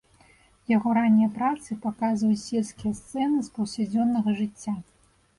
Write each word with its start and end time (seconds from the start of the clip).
Яго 0.69 0.93
раннія 0.97 1.25
працы 1.33 1.75
паказваюць 1.83 2.39
сельскія 2.45 2.93
сцэны 2.99 3.43
з 3.49 3.53
паўсядзённага 3.59 4.29
жыцця. 4.41 4.73